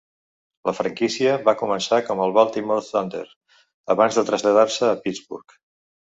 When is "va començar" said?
1.49-1.99